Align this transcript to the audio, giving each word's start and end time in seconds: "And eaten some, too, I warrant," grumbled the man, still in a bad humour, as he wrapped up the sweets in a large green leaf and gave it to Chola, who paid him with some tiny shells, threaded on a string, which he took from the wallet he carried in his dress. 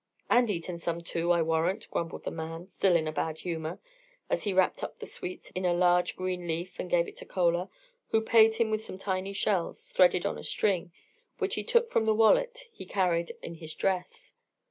"And 0.31 0.49
eaten 0.49 0.79
some, 0.79 1.01
too, 1.03 1.31
I 1.31 1.43
warrant," 1.43 1.87
grumbled 1.91 2.23
the 2.23 2.31
man, 2.31 2.71
still 2.71 2.95
in 2.95 3.07
a 3.07 3.11
bad 3.11 3.37
humour, 3.37 3.79
as 4.31 4.45
he 4.45 4.51
wrapped 4.51 4.81
up 4.83 4.97
the 4.97 5.05
sweets 5.05 5.51
in 5.51 5.63
a 5.63 5.75
large 5.75 6.15
green 6.15 6.47
leaf 6.47 6.79
and 6.79 6.89
gave 6.89 7.07
it 7.07 7.15
to 7.17 7.25
Chola, 7.25 7.69
who 8.07 8.19
paid 8.21 8.55
him 8.55 8.71
with 8.71 8.83
some 8.83 8.97
tiny 8.97 9.33
shells, 9.33 9.91
threaded 9.91 10.25
on 10.25 10.39
a 10.39 10.43
string, 10.43 10.91
which 11.37 11.53
he 11.53 11.63
took 11.63 11.87
from 11.91 12.05
the 12.05 12.15
wallet 12.15 12.67
he 12.71 12.83
carried 12.87 13.35
in 13.43 13.53
his 13.53 13.75
dress. 13.75 14.33